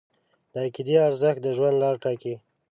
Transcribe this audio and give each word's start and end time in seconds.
د 0.51 0.55
عقیدې 0.65 0.95
ارزښت 1.07 1.39
د 1.43 1.47
ژوند 1.55 1.75
لار 1.83 1.95
ټاکي. 2.03 2.33